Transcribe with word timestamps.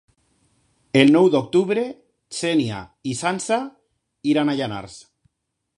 El 1.01 1.11
nou 1.15 1.27
d'octubre 1.35 1.83
na 1.89 1.93
Xènia 2.39 2.81
i 3.13 3.17
na 3.17 3.19
Sança 3.21 3.61
iran 4.35 4.53
a 4.55 4.59
Llanars. 4.63 4.99